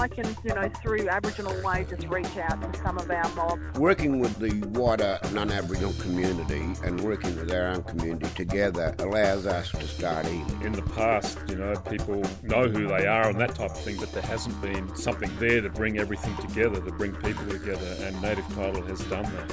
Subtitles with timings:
[0.00, 3.58] I can, you know, through Aboriginal Way, just reach out to some of our mob.
[3.76, 9.70] Working with the wider non-Aboriginal community and working with our own community together allows us
[9.72, 10.62] to start in.
[10.62, 13.98] In the past, you know, people know who they are and that type of thing,
[13.98, 18.22] but there hasn't been something there to bring everything together, to bring people together, and
[18.22, 19.52] Native Title has done that.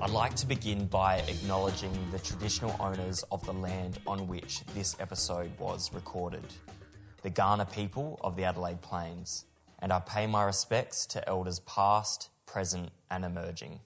[0.00, 4.96] I'd like to begin by acknowledging the traditional owners of the land on which this
[4.98, 6.44] episode was recorded,
[7.24, 9.46] the Kaurna people of the Adelaide Plains,
[9.78, 13.80] and I pay my respects to elders past, present, and emerging.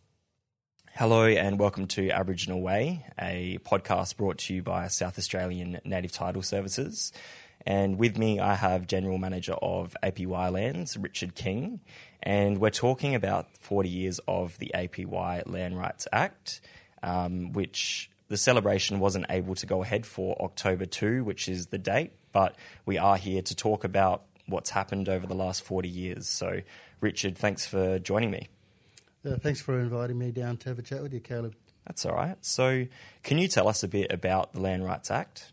[0.96, 6.10] Hello, and welcome to Aboriginal Way, a podcast brought to you by South Australian Native
[6.10, 7.12] Title Services.
[7.64, 11.78] And with me, I have General Manager of APY Lands, Richard King.
[12.20, 16.60] And we're talking about 40 years of the APY Land Rights Act,
[17.04, 21.78] um, which the celebration wasn't able to go ahead for October 2, which is the
[21.78, 22.10] date.
[22.32, 22.56] But
[22.86, 26.26] we are here to talk about what's happened over the last 40 years.
[26.26, 26.62] So,
[27.00, 28.48] Richard, thanks for joining me.
[29.24, 31.54] Uh, thanks for inviting me down to have a chat with you, Caleb.
[31.86, 32.36] That's all right.
[32.40, 32.86] So,
[33.22, 35.52] can you tell us a bit about the Land Rights Act?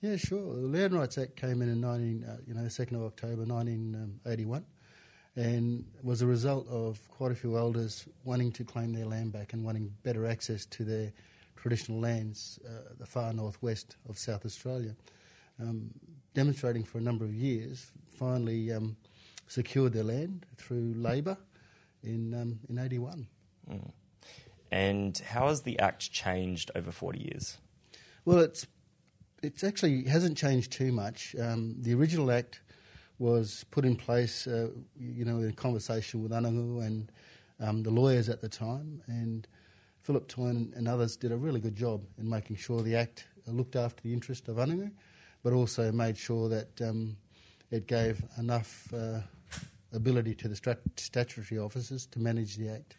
[0.00, 0.54] Yeah, sure.
[0.54, 3.44] The Land Rights Act came in in 19, uh, you know, the 2nd of October
[3.44, 4.64] 1981
[5.36, 9.52] and was a result of quite a few elders wanting to claim their land back
[9.52, 11.12] and wanting better access to their
[11.56, 14.96] traditional lands, uh, the far northwest of South Australia.
[15.60, 15.90] Um,
[16.34, 18.96] demonstrating for a number of years, finally um,
[19.46, 21.38] secured their land through labour
[22.02, 23.26] in, um, in 81.
[23.70, 23.90] Mm.
[24.70, 27.58] And how has the Act changed over 40 years?
[28.24, 28.66] Well, it's
[29.42, 31.36] it actually hasn't changed too much.
[31.40, 32.60] Um, the original act
[33.18, 34.68] was put in place, uh,
[34.98, 37.12] you know, in conversation with Anangu and
[37.60, 39.46] um, the lawyers at the time, and
[40.00, 43.76] Philip Toyne and others did a really good job in making sure the act looked
[43.76, 44.90] after the interest of Anangu,
[45.46, 47.16] but also made sure that um,
[47.70, 49.20] it gave enough uh,
[49.92, 52.96] ability to the strat- statutory officers to manage the act.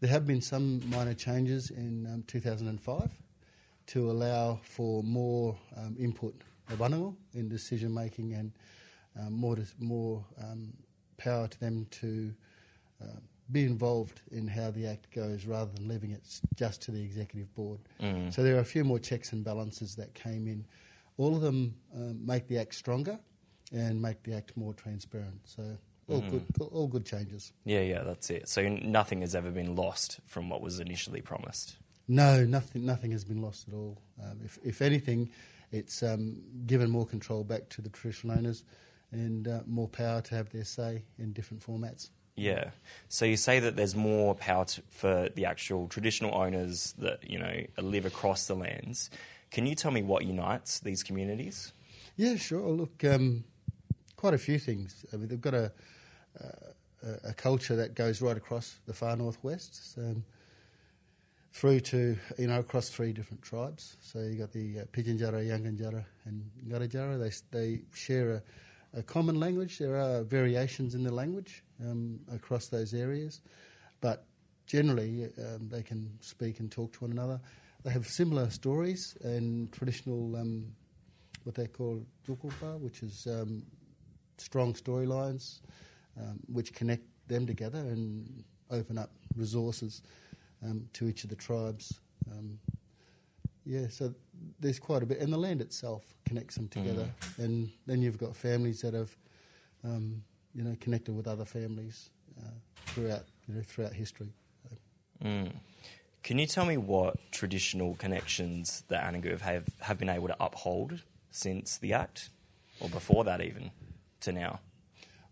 [0.00, 3.10] There have been some minor changes in um, 2005
[3.88, 6.34] to allow for more um, input
[6.70, 8.52] of Anangu in decision making and
[9.20, 10.72] um, more more um,
[11.18, 12.32] power to them to
[13.02, 13.20] uh,
[13.52, 16.22] be involved in how the act goes rather than leaving it
[16.54, 17.80] just to the executive board.
[18.00, 18.32] Mm.
[18.32, 20.64] So there are a few more checks and balances that came in.
[21.18, 23.18] All of them um, make the act stronger
[23.72, 25.40] and make the act more transparent.
[25.44, 25.62] So
[26.08, 26.30] all Mm.
[26.30, 27.52] good, all good changes.
[27.64, 28.48] Yeah, yeah, that's it.
[28.48, 31.76] So nothing has ever been lost from what was initially promised.
[32.08, 32.84] No, nothing.
[32.86, 33.98] Nothing has been lost at all.
[34.22, 35.30] Um, if, if anything,
[35.72, 38.62] it's um, given more control back to the traditional owners
[39.10, 42.10] and uh, more power to have their say in different formats.
[42.36, 42.70] Yeah.
[43.08, 47.38] So you say that there's more power to, for the actual traditional owners that you
[47.38, 49.10] know live across the lands.
[49.50, 51.72] Can you tell me what unites these communities?
[52.16, 52.68] Yeah, sure.
[52.68, 53.44] Look, um,
[54.16, 55.04] quite a few things.
[55.12, 55.72] I mean, they've got a,
[57.24, 59.96] a, culture that goes right across the far northwest.
[59.98, 60.24] Um,
[61.56, 63.96] through to you know across three different tribes.
[64.02, 67.18] So you got the uh, Pitjantjatjara, Yankunytjatjara, and Ngaanyatjarra.
[67.18, 68.42] They they share
[68.94, 69.78] a, a, common language.
[69.78, 73.40] There are variations in the language um, across those areas,
[74.02, 74.26] but
[74.66, 77.40] generally um, they can speak and talk to one another.
[77.86, 80.74] They have similar stories and traditional um,
[81.44, 83.62] what they call Tjukurpa, which is um,
[84.38, 85.60] strong storylines
[86.20, 88.42] um, which connect them together and
[88.72, 90.02] open up resources
[90.64, 92.00] um, to each of the tribes.
[92.28, 92.58] Um,
[93.64, 94.12] yeah, so
[94.58, 97.08] there's quite a bit, and the land itself connects them together.
[97.38, 97.44] Mm.
[97.44, 99.16] And then you've got families that have,
[99.84, 100.24] um,
[100.56, 102.50] you know, connected with other families uh,
[102.86, 104.32] throughout, you know, throughout history.
[105.24, 105.52] Mm.
[106.26, 111.04] Can you tell me what traditional connections that Anangu have have been able to uphold
[111.30, 112.30] since the Act,
[112.80, 113.70] or before that even,
[114.22, 114.58] to now?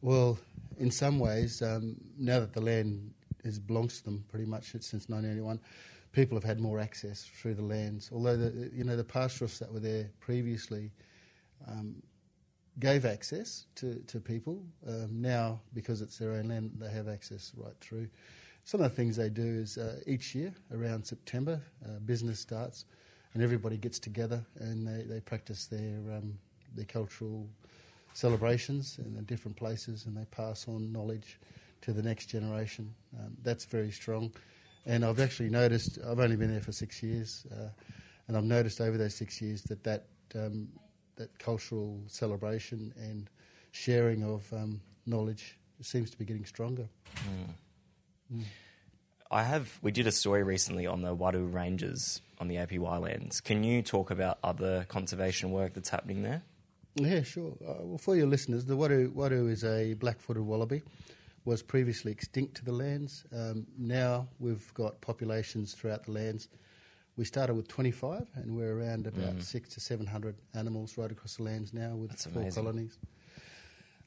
[0.02, 0.38] Well,
[0.78, 3.12] in some ways, um, now that the land
[3.42, 5.58] is belongs to them pretty much since 1981.
[6.12, 9.72] People have had more access through the lands, although the you know the pastoralists that
[9.72, 10.92] were there previously
[11.66, 11.96] um,
[12.78, 14.62] gave access to to people.
[14.86, 18.06] Um, now, because it's their own land, they have access right through.
[18.64, 22.86] Some of the things they do is uh, each year around September, uh, business starts,
[23.34, 26.38] and everybody gets together and they, they practice their um,
[26.74, 27.48] their cultural
[28.14, 31.38] celebrations in the different places, and they pass on knowledge
[31.82, 32.94] to the next generation.
[33.18, 34.32] Um, that's very strong.
[34.86, 37.68] And I've actually noticed, I've only been there for six years, uh,
[38.28, 40.68] and I've noticed over those six years that that, um,
[41.16, 43.28] that cultural celebration and
[43.72, 46.88] sharing of um, knowledge seems to be getting stronger.
[47.16, 47.48] Mm.
[48.32, 48.44] Mm.
[49.30, 53.40] I have, we did a story recently on the Warru Rangers on the APY lands.
[53.40, 56.42] Can you talk about other conservation work that's happening there?
[56.96, 57.54] Yeah, sure.
[57.66, 60.82] Uh, well, for your listeners, the Warru, Warru is a black-footed wallaby.
[61.44, 63.24] Was previously extinct to the lands.
[63.32, 66.48] Um, now we've got populations throughout the lands.
[67.16, 71.42] We started with 25, and we're around about six to 700 animals right across the
[71.42, 72.62] lands now with That's four amazing.
[72.64, 72.98] colonies.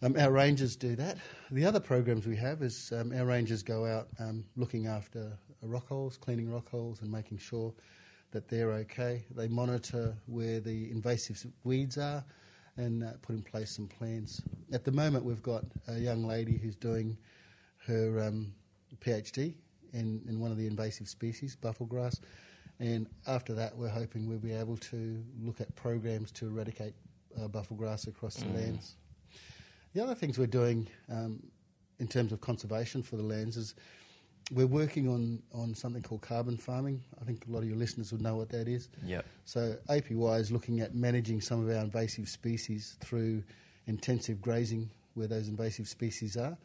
[0.03, 1.17] Um, our rangers do that.
[1.49, 5.87] The other programs we have is um, our rangers go out um, looking after rock
[5.87, 7.73] holes, cleaning rock holes, and making sure
[8.31, 9.25] that they're okay.
[9.31, 12.23] They monitor where the invasive weeds are
[12.75, 14.41] and uh, put in place some plans.
[14.71, 17.17] At the moment, we've got a young lady who's doing
[17.87, 18.53] her um,
[18.99, 19.55] PhD
[19.93, 22.19] in, in one of the invasive species, buffelgrass.
[22.79, 26.93] And after that, we're hoping we'll be able to look at programs to eradicate
[27.35, 28.97] uh, buffelgrass across the lands.
[29.97, 31.41] The other things we're doing um,
[31.97, 33.73] in terms of conservation for the lands is
[34.51, 37.01] we're working on, on something called carbon farming.
[37.19, 38.89] I think a lot of your listeners would know what that is.
[39.03, 39.25] Yep.
[39.45, 43.41] So APY is looking at managing some of our invasive species through
[43.87, 46.55] intensive grazing where those invasive species are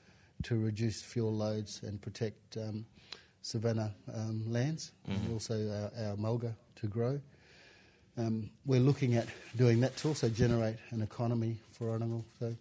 [0.42, 2.84] to reduce fuel loads and protect um,
[3.40, 7.18] savanna um, lands and also our, our mulga to grow.
[8.18, 9.26] Um, we're looking at
[9.56, 12.24] doing that to also generate an economy for Anangu.
[12.38, 12.54] So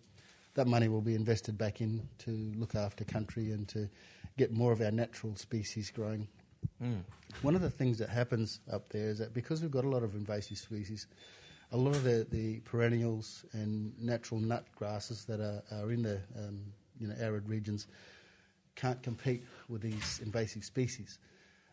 [0.53, 3.89] that money will be invested back in to look after country and to
[4.37, 6.27] get more of our natural species growing.
[7.41, 10.03] One of the things that happens up there is that because we've got a lot
[10.03, 11.07] of invasive species,
[11.71, 16.21] a lot of the, the perennials and natural nut grasses that are, are in the
[16.37, 16.61] um,
[16.99, 17.87] you know arid regions
[18.75, 21.19] can't compete with these invasive species.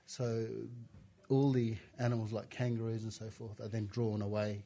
[0.07, 0.47] So
[1.29, 4.63] all the animals like kangaroos and so forth are then drawn away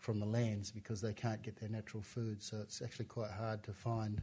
[0.00, 2.42] from the lands because they can't get their natural food.
[2.42, 4.20] So it's actually quite hard to find,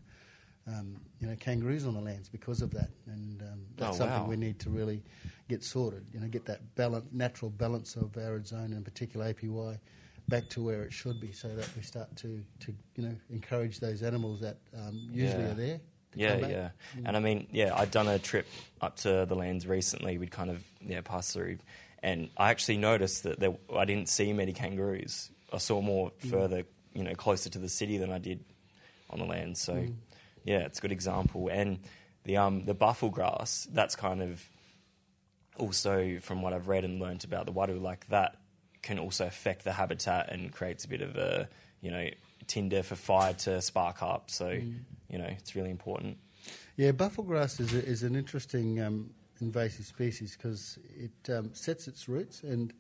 [0.68, 2.90] um, you know, kangaroos on the lands because of that.
[3.06, 4.30] And um, that's Oh, something wow.
[4.30, 5.04] we need to really
[5.48, 6.06] get sorted.
[6.14, 9.78] You know, get that balance, natural balance of arid zone, and in particular APY,
[10.28, 13.80] back to where it should be, so that we start to, to you know, encourage
[13.80, 15.52] those animals that um, usually Yeah.
[15.52, 15.78] are there.
[16.14, 16.70] to Yeah, yeah.
[17.06, 18.48] And I mean, yeah, I'd done a trip
[18.82, 20.18] up to the lands recently.
[20.18, 21.60] We'd kind of yeah pass through,
[22.02, 25.30] and I actually noticed that there, I didn't see many kangaroos.
[25.52, 26.64] I saw more further,
[26.94, 28.44] you know, closer to the city than I did
[29.10, 29.58] on the land.
[29.58, 29.88] So,
[30.44, 31.50] yeah, it's a good example.
[31.50, 31.80] And
[32.24, 34.44] the um the buffel grass, that's kind of
[35.58, 38.38] also from what I've read and learnt about the warru, like that
[38.82, 41.50] can also affect the habitat and creates a bit of a
[41.82, 42.10] you know
[42.48, 44.30] tinder for fire to spark up.
[44.30, 46.18] So you know it's really important.
[46.76, 49.10] Yeah, buffelgrass is, a, is an interesting um,
[49.42, 52.74] invasive species because it um, sets its roots and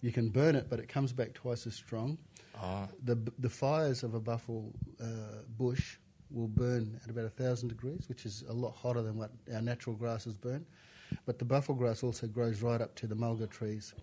[0.00, 2.18] you can burn it, but it comes back twice as strong.
[2.60, 2.88] Ah.
[3.04, 5.96] The, the fires of a buffel uh, bush
[6.30, 9.62] will burn at about a thousand degrees, which is a lot hotter than what our
[9.62, 10.64] natural grasses burn.
[11.24, 13.94] But the buffel grass also grows right up to the mulga trees.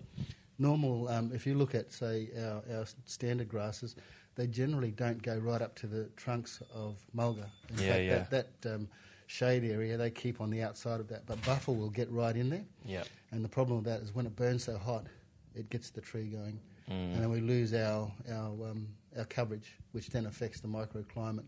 [0.58, 3.96] Normal, um, if you look at, say, our, our standard grasses,
[4.36, 7.46] they generally don't go right up to the trunks of mulga.
[7.70, 8.26] In Yeah, fact, yeah.
[8.30, 8.88] That, that um,
[9.28, 11.26] shade area, they keep on the outside of that.
[11.26, 12.66] But buffel will get right in there.
[12.86, 13.04] Yeah.
[13.32, 15.06] And the problem with that is when it burns so hot,
[15.56, 16.60] it gets the tree going,
[16.90, 17.14] Mm.
[17.14, 18.88] and then we lose our our um,
[19.18, 21.46] our coverage, which then affects the microclimate,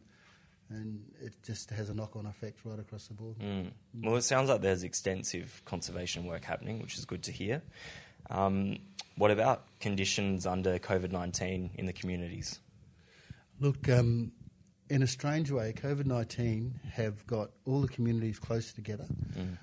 [0.70, 3.38] and it just has a knock-on effect right across the board.
[3.40, 3.72] Mm.
[4.02, 7.62] Well, it sounds like there's extensive conservation work happening, which is good to hear.
[8.30, 8.80] Um,
[9.16, 12.60] what about conditions under COVID 19 in the communities?
[13.60, 14.32] Look, um,
[14.90, 19.06] in a strange way, COVID 19 have got all the communities closer together.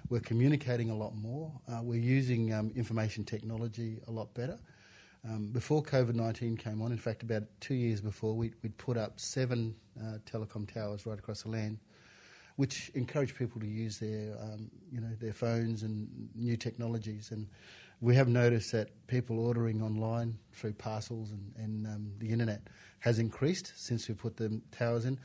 [0.08, 1.52] We're communicating a lot more.
[1.68, 4.58] Uh, we're using um, information technology a lot better.
[5.26, 8.96] Um, before COVID 19 came on, in fact, about two years before, we, we'd put
[8.96, 11.78] up seven uh, telecom towers right across the land,
[12.56, 17.30] which encouraged people to use their, um, you know, their phones and new technologies.
[17.30, 17.48] And
[18.04, 22.60] we have noticed that people ordering online through parcels and, and um, the internet
[22.98, 25.18] has increased since we put the towers in.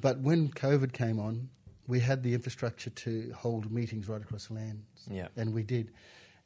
[0.00, 1.50] But when COVID came on,
[1.86, 4.82] we had the infrastructure to hold meetings right across the land.
[5.10, 5.28] Yeah.
[5.36, 5.92] And we did.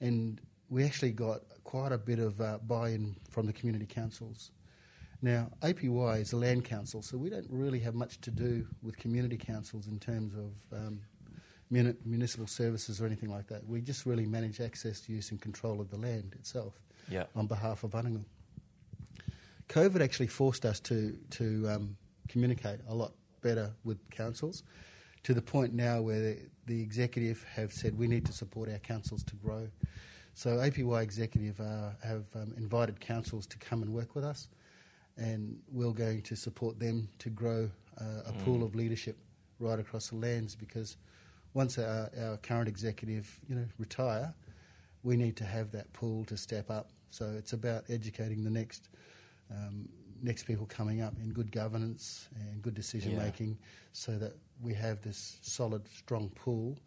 [0.01, 4.51] And we actually got quite a bit of uh, buy in from the community councils.
[5.23, 8.97] Now, APY is a land council, so we don't really have much to do with
[8.97, 11.01] community councils in terms of um,
[11.71, 13.67] muni- municipal services or anything like that.
[13.67, 16.75] We just really manage access, use, and control of the land itself
[17.09, 17.25] Yeah.
[17.35, 18.25] on behalf of Anangu.
[19.69, 21.97] COVID actually forced us to, to um,
[22.29, 24.63] communicate a lot better with councils
[25.23, 28.79] to the point now where the, the executive have said we need to support our
[28.79, 29.69] councils to grow.
[30.35, 34.49] So APY executive uh, have um, invited councils to come and work with us,
[35.17, 39.19] and we're going to support them to grow uh, a pool of leadership
[39.59, 40.97] right across the lands because
[41.55, 44.35] once our, our current executive, you know, retire,
[45.03, 46.91] we need to have that pool to step up.
[47.11, 48.89] So it's about educating the next,
[49.51, 49.89] um,
[50.23, 53.25] next people coming up in good governance and good decision Yeah.
[53.25, 53.59] making,
[53.93, 56.79] so that we have this solid, strong pool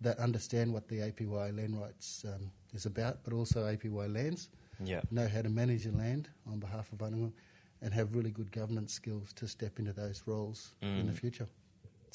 [0.00, 4.48] that understand what the APY land rights um, is about, but also APY lands
[4.84, 5.00] Yeah.
[5.10, 7.32] know how to manage the land on behalf of Anangu,
[7.82, 11.18] and have really good governance skills to step into those roles in the Mm.
[11.18, 11.46] future.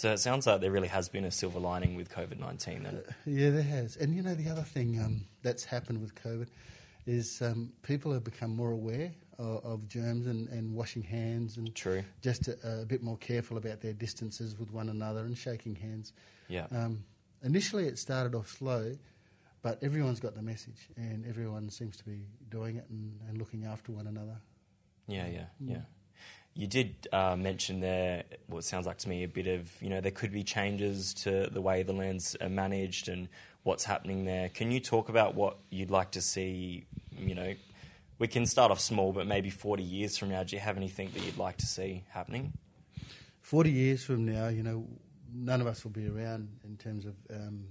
[0.01, 3.03] So it sounds like there really has been a silver lining with COVID 19 then.
[3.27, 3.97] Yeah, there has.
[3.97, 6.47] And you know, the other thing um, that's happened with COVID
[7.05, 11.75] is um, people have become more aware of, of germs and, and washing hands and
[11.75, 12.03] True.
[12.23, 16.13] just a, a bit more careful about their distances with one another and shaking hands.
[16.47, 16.65] Yeah.
[16.71, 17.03] Um,
[17.43, 18.97] initially, it started off slow,
[19.61, 23.65] but everyone's got the message and everyone seems to be doing it and, and looking
[23.65, 24.37] after one another.
[25.07, 25.81] Yeah, yeah, yeah.
[26.53, 30.01] You did uh, mention there, it sounds like to me a bit of, you know,
[30.01, 33.29] there could be changes to the way the lands are managed and
[33.63, 34.49] what's happening there.
[34.49, 36.85] Can you talk about what you'd like to see,
[37.17, 37.53] you know,
[38.19, 41.09] we can start off small, but maybe 40 years from now, do you have anything
[41.13, 42.53] that you'd like to see happening?
[43.41, 44.85] 40 years from now, you know,
[45.33, 47.65] none of us will be around in terms of um,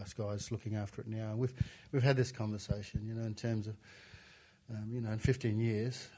[0.00, 1.34] us guys looking after it now.
[1.36, 1.54] We've
[1.92, 3.76] we've had this conversation, you know, in terms of,
[4.70, 6.08] um, you know, in 15 years,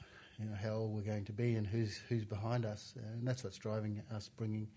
[0.41, 3.45] you know, how old we're going to be and who's who's behind us, and that's
[3.45, 4.69] what's driving us bringing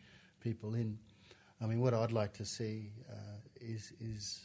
[0.42, 0.98] people in.
[1.62, 4.42] I mean, what I'd like to see uh, is is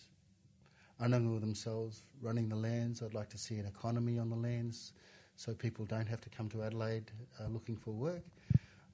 [1.03, 3.03] Anangu themselves running the lands.
[3.03, 4.93] I'd like to see an economy on the lands,
[5.37, 7.11] so people don't have to come to Adelaide
[7.41, 8.23] uh, looking for work.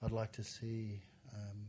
[0.02, 1.00] I'd like to see
[1.34, 1.68] um,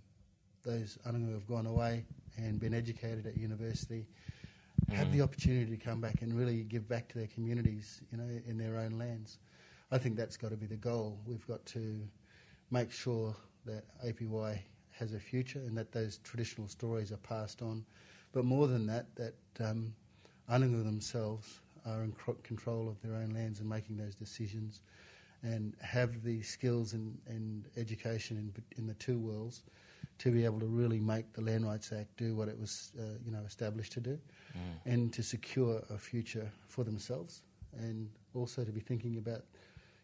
[0.64, 2.06] those Anangu who have gone away
[2.38, 4.08] and been educated at university
[4.94, 8.28] have the opportunity to come back and really give back to their communities, you know,
[8.46, 9.40] in their own lands.
[9.92, 11.20] I think that's got to be the goal.
[11.26, 12.02] We've got to
[12.72, 14.60] make sure that APY
[14.92, 17.86] has a future and that those traditional stories are passed on.
[18.34, 19.94] But more than that, that um,
[20.50, 24.82] Anangu themselves are in cro- control of their own lands and making those decisions
[25.44, 29.64] and have the skills and, and education in, in the two worlds
[30.18, 33.04] to be able to really make the Land Rights Act do what it was, uh,
[33.26, 34.18] you know, established to do,
[34.86, 37.42] and to secure a future for themselves,
[37.78, 39.44] and also to be thinking about,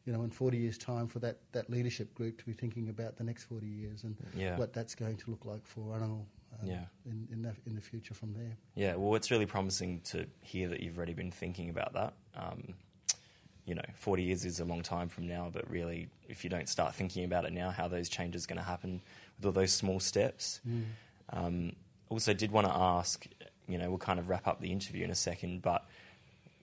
[0.05, 3.17] you know, in 40 years' time for that, that leadership group to be thinking about
[3.17, 4.58] the next 40 years and Yeah.
[4.58, 6.25] what that's going to look like for Anangu
[6.62, 6.86] um, Yeah.
[7.05, 8.58] in, in, the, in the future from there.
[8.75, 12.13] Yeah, well, it's really promising to hear that you've already been thinking about that.
[12.36, 12.74] Um,
[13.65, 16.67] you know, 40 years is a long time from now, but really, if you don't
[16.67, 19.01] start thinking about it now, how those changes are going to happen
[19.38, 20.60] with all those small steps.
[21.29, 21.74] Um,
[22.10, 23.25] also, did want to ask,
[23.67, 25.86] you know, we'll kind of wrap up the interview in a second, but,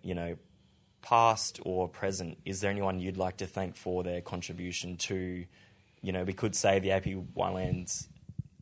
[0.03, 0.37] you know,
[1.03, 5.45] past or present, is there anyone you'd like to thank for their contribution to,
[6.03, 8.09] you know, we could say the AP Lands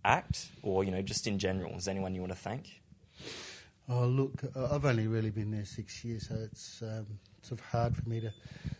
[0.04, 1.76] Act, or, you know, just in general?
[1.76, 2.80] Is there anyone you want to thank?
[3.88, 7.06] Oh, look, I've only really been there six years, so it's um,
[7.42, 8.32] sort of hard for me to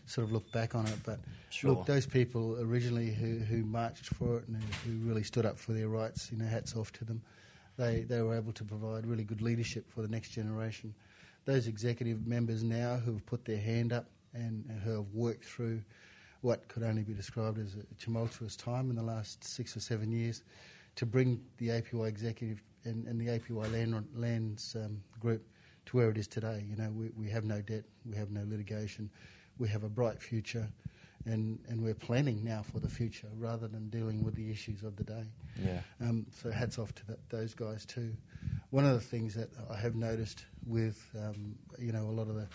[0.05, 0.97] sort of look back on it.
[1.05, 1.71] But Sure.
[1.71, 5.57] look, those people originally who, who marched for it and who, who really stood up
[5.57, 7.21] for their rights, you know, hats off to them.
[7.77, 10.93] They, they were able to provide really good leadership for the next generation.
[11.47, 15.81] Those executive members now who have put their hand up and, who have worked through
[16.41, 20.11] what could only be described as a tumultuous time in the last six or seven
[20.11, 20.43] years
[20.97, 25.41] to bring the APY executive and, and the APY land, lands um, group
[25.85, 26.65] to where it is today.
[26.69, 29.09] You know, we, we have no debt, we have no litigation,
[29.57, 30.67] we have a bright future,
[31.25, 34.97] and, and we're planning now for the future rather than dealing with the issues of
[34.97, 35.23] the day.
[35.63, 35.79] Yeah.
[36.01, 38.11] Um, so hats off to that, those guys too.
[38.69, 42.35] One of the things that I have noticed with um, you know a lot of
[42.35, 42.47] the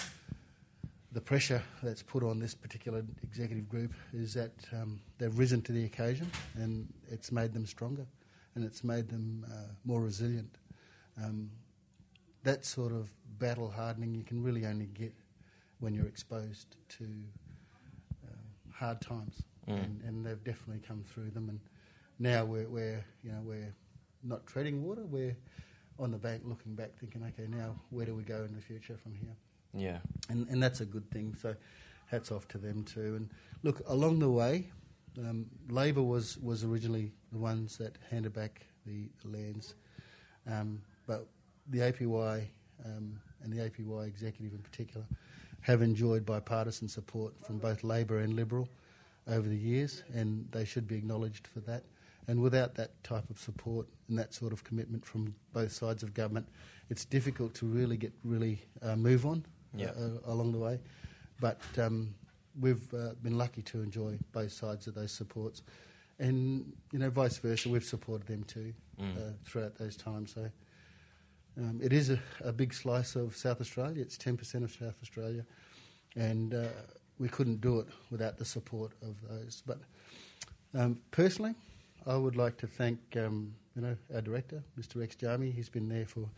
[1.13, 5.73] the pressure that's put on this particular executive group is that um, they've risen to
[5.73, 8.07] the occasion and it's made them stronger
[8.55, 10.57] and it's made them uh, more resilient.
[11.23, 11.51] Um,
[12.45, 15.13] that sort of battle hardening you can really only get
[15.81, 18.39] when you're exposed to um,
[18.73, 19.85] hard times, Mm.
[19.85, 21.49] and, and they've definitely come through them.
[21.49, 21.61] And
[22.19, 23.73] now we're, we're you know we're
[24.25, 25.37] not treading water, we're
[26.03, 28.97] on the bank looking back, thinking, okay, now where do we go in the future
[28.97, 29.37] from here?
[29.75, 29.99] Yeah.
[30.29, 31.35] and, and that's a good thing.
[31.41, 31.55] So,
[32.13, 33.17] hats off to them too.
[33.17, 33.31] And
[33.63, 34.69] look, along the way,
[35.19, 39.75] um, Labor was was originally the ones that handed back the, the lands,
[40.51, 41.27] um, but
[41.71, 42.47] the APY
[42.85, 45.07] um, and the APY executive in particular
[45.61, 48.69] have enjoyed bipartisan support from both Labor and Liberal
[49.29, 51.85] over the years, and they should be acknowledged for that.
[52.29, 56.15] And without that type of support and that sort of commitment from both sides of
[56.15, 56.49] government,
[56.89, 59.45] it's difficult to really get really uh, move on
[59.77, 59.91] Yeah.
[59.91, 60.79] uh, along the way.
[61.41, 62.15] But um,
[62.61, 65.63] we've uh, been lucky to enjoy both sides of those supports,
[66.19, 69.17] and you know, vice versa, we've supported them too Mm.
[69.17, 70.35] uh, throughout those times.
[70.35, 70.51] So
[71.59, 74.01] um, it is a, a big slice of South Australia.
[74.03, 75.45] It's ten percent of South Australia,
[76.15, 76.69] and uh,
[77.19, 79.63] we couldn't do it without the support of those.
[79.67, 79.81] But
[80.75, 81.55] um, personally,
[82.07, 84.97] I would like to thank um, you know our director, Mr.
[85.01, 85.53] Rex Tjami.
[85.53, 86.29] He's been there for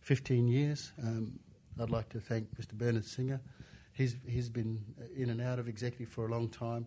[0.00, 0.92] 15 years.
[1.02, 1.38] Um,
[1.80, 2.72] I'd like to thank Mr.
[2.72, 3.40] Bernard Singer.
[3.92, 4.82] He's he's been
[5.16, 6.86] in and out of executive for a long time,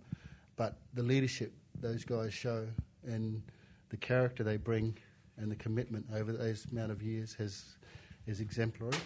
[0.56, 2.68] but the leadership those guys show
[3.06, 3.42] and
[3.90, 4.98] the character they bring
[5.38, 7.76] and the commitment over those amount of years has
[8.28, 8.98] is exemplary,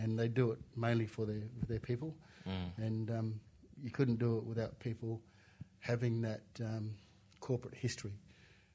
[0.00, 2.14] and they do it mainly for their for their people,
[2.48, 2.76] Mm.
[2.78, 3.40] and um,
[3.84, 5.20] you couldn't do it without people
[5.78, 6.92] having that um,
[7.38, 8.10] corporate history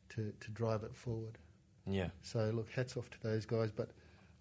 [0.10, 1.38] to, to drive it forward.
[1.86, 2.10] Yeah.
[2.22, 3.90] So look, hats off to those guys, but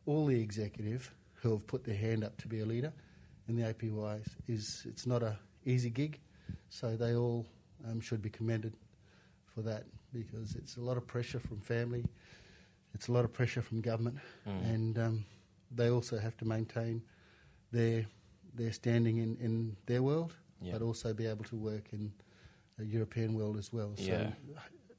[0.06, 2.92] all the executive who have put their hand up to be a leader
[3.48, 6.18] in the APYs is it's not a easy gig,
[6.70, 7.46] so they all
[7.88, 8.74] um, should be commended
[9.54, 12.04] for that because it's a lot of pressure from family,
[12.94, 14.16] it's a lot of pressure from government,
[14.48, 14.74] Mm.
[14.74, 15.24] and um,
[15.74, 17.02] they also have to maintain
[17.72, 18.06] their
[18.54, 20.32] their standing in, in their world,
[20.62, 20.72] Yeah.
[20.72, 22.10] but also be able to work in
[22.80, 23.94] a European world as well.
[23.96, 24.30] So Yeah.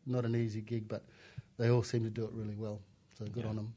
[0.07, 1.03] Not an easy gig, but
[1.57, 2.79] they all seem to do it really well.
[3.17, 3.49] So good Yeah.
[3.49, 3.73] on them.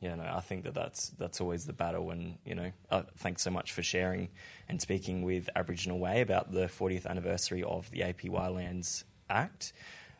[0.00, 3.42] Yeah, no, I think that that's that's always the battle, and you know, uh, thanks
[3.42, 4.28] so much for sharing
[4.68, 9.72] and speaking with Aboriginal Way about the 40th anniversary of the APY Lands Act.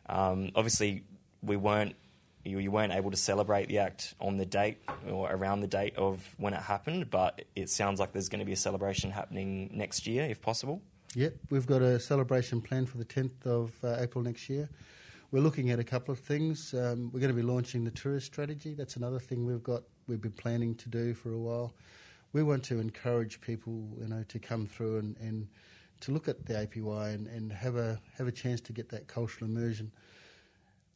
[0.07, 1.03] Um, obviously,
[1.43, 1.95] we weren't
[2.43, 4.77] you, you weren't able to celebrate the act on the date
[5.09, 8.45] or around the date of when it happened, but it sounds like there's going to
[8.45, 10.81] be a celebration happening next year, if possible.
[11.13, 14.69] Yep, we've got a celebration planned for the 10th of uh, April next year.
[15.29, 16.73] We're looking at a couple of things.
[16.73, 18.73] Um, we're going to be launching the tourist strategy.
[18.73, 19.83] That's another thing we've got.
[20.07, 21.73] We've been planning to do for a while.
[22.31, 25.49] We want to encourage people, you know, to come through and, and
[25.99, 29.07] to look at the APY and, and have a have a chance to get that
[29.07, 29.91] cultural immersion.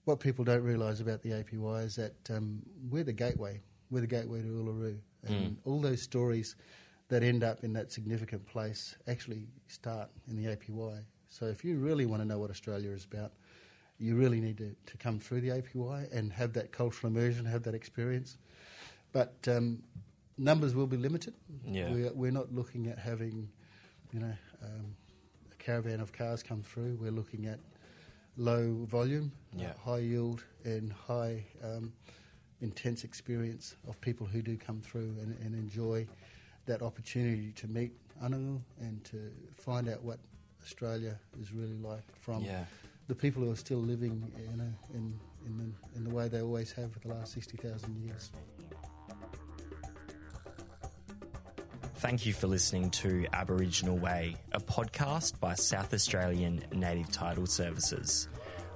[0.05, 3.59] What people don't realise about the APY is that um, we're the gateway.
[3.89, 4.97] We're the gateway to Uluru,
[5.27, 6.55] and all those stories
[7.09, 11.03] that end up in that significant place actually start in the APY.
[11.27, 13.33] So if you really want to know what Australia is about,
[14.01, 17.63] you really need to, to come through the APY and have that cultural immersion, have
[17.63, 18.37] that experience.
[19.13, 19.83] But um,
[20.37, 21.33] numbers will be limited.
[21.65, 21.91] Yeah.
[21.91, 23.47] We're, we're not looking at having,
[24.11, 24.33] you know,
[24.63, 24.95] um,
[25.51, 26.97] a caravan of cars come through.
[26.99, 27.59] We're looking at
[28.37, 29.73] low volume, Yeah.
[29.85, 31.93] high yield, and high um,
[32.61, 36.07] intense experience of people who do come through and, and enjoy
[36.65, 37.91] that opportunity to meet
[38.23, 40.19] Anangu and to find out what
[40.63, 42.65] Australia is really like from Yeah.
[43.11, 45.13] The people who are still living you know, in,
[45.45, 48.31] in, the, in the way they always have for the last 60,000 years.
[51.95, 58.29] Thank you for listening to Aboriginal Way, a podcast by South Australian Native Title Services.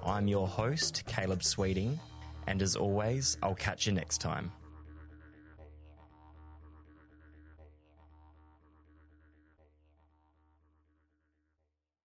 [0.06, 1.98] I'm your host, Caleb Sweeting,
[2.46, 4.52] and as always, I'll catch you next time.